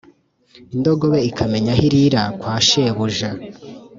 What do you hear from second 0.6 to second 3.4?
indogobe ikamenya aho irira kwa shebuja,